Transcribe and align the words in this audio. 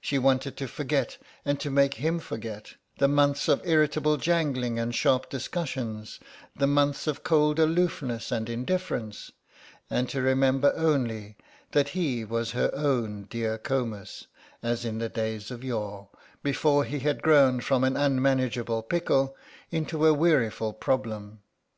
She 0.00 0.16
wanted 0.16 0.56
to 0.56 0.66
forget, 0.66 1.18
and 1.44 1.60
to 1.60 1.68
make 1.68 1.92
him 2.00 2.18
forget, 2.18 2.76
the 2.96 3.08
months 3.08 3.46
of 3.46 3.60
irritable 3.66 4.16
jangling 4.16 4.78
and 4.78 4.94
sharp 4.94 5.28
discussions, 5.28 6.18
the 6.56 6.66
months 6.66 7.06
of 7.06 7.22
cold 7.22 7.58
aloofness 7.58 8.32
and 8.32 8.48
indifference 8.48 9.32
and 9.90 10.08
to 10.08 10.22
remember 10.22 10.72
only 10.74 11.36
that 11.72 11.90
he 11.90 12.24
was 12.24 12.52
her 12.52 12.70
own 12.72 13.24
dear 13.28 13.58
Comus 13.58 14.28
as 14.62 14.86
in 14.86 14.96
the 14.96 15.10
days 15.10 15.50
of 15.50 15.62
yore, 15.62 16.08
before 16.42 16.84
he 16.84 17.00
had 17.00 17.20
grown 17.22 17.60
from 17.60 17.84
an 17.84 17.98
unmanageable 17.98 18.82
pickle 18.82 19.36
into 19.70 20.06
a 20.06 20.14
weariful 20.14 20.72
problem. 20.72 21.40